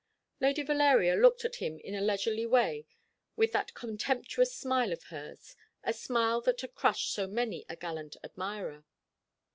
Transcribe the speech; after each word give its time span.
Lady 0.39 0.63
Valeria 0.63 1.13
looked 1.15 1.45
at 1.45 1.57
him 1.57 1.77
in 1.77 1.93
a 1.93 2.01
leisurely 2.01 2.47
way 2.47 2.87
with 3.35 3.51
that 3.51 3.75
contemptuous 3.75 4.51
smile 4.55 4.91
of 4.91 5.03
hers, 5.13 5.55
a 5.83 5.93
smile 5.93 6.41
that 6.41 6.59
had 6.61 6.73
crushed 6.73 7.13
so 7.13 7.27
many 7.27 7.63
a 7.69 7.75
gallant 7.75 8.17
admirer. 8.23 8.83